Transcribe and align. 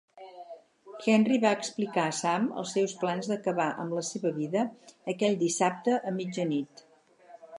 Henry 1.15 1.35
va 1.43 1.49
explicar 1.57 2.05
a 2.11 2.15
Sam 2.19 2.47
els 2.61 2.71
seus 2.77 2.95
plans 3.03 3.29
d'acabar 3.33 3.69
amb 3.85 3.97
la 3.99 4.05
seva 4.09 4.33
vida 4.39 4.65
aquell 5.15 5.39
dissabte 5.45 5.99
a 6.01 6.15
mitjanit. 6.19 6.85